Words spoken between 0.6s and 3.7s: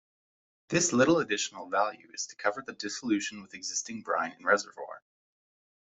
This little additional value is to cover the dissolution with